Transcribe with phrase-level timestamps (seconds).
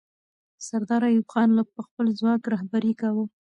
[0.67, 3.25] سردار ایوب خان به خپل ځواک رهبري کاوه.